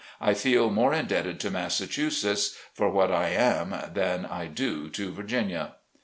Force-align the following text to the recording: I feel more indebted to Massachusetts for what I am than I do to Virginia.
I 0.19 0.33
feel 0.33 0.71
more 0.71 0.95
indebted 0.95 1.39
to 1.41 1.51
Massachusetts 1.51 2.57
for 2.73 2.89
what 2.89 3.11
I 3.11 3.27
am 3.27 3.75
than 3.93 4.25
I 4.25 4.47
do 4.47 4.89
to 4.89 5.11
Virginia. 5.11 5.75